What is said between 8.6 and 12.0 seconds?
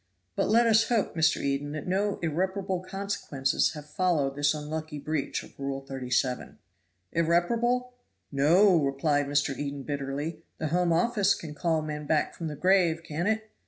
replied Mr. Eden bitterly. "The Home Office can call